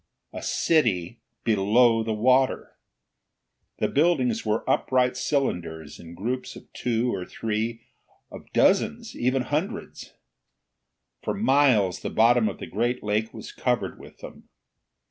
A 0.33 0.41
city 0.41 1.19
below 1.43 2.01
the 2.01 2.11
water! 2.11 2.75
The 3.77 3.87
buildings 3.87 4.43
were 4.43 4.67
upright 4.67 5.15
cylinders 5.15 5.99
in 5.99 6.15
groups 6.15 6.55
of 6.55 6.73
two 6.73 7.13
or 7.13 7.23
three, 7.23 7.83
of 8.31 8.51
dozens, 8.51 9.15
even 9.15 9.43
of 9.43 9.47
hundreds. 9.49 10.13
For 11.21 11.35
miles, 11.35 11.99
the 11.99 12.09
bottom 12.09 12.49
of 12.49 12.57
the 12.57 12.65
great 12.65 13.03
lake 13.03 13.31
was 13.31 13.51
covered 13.51 13.99
with 13.99 14.21
them. 14.21 14.49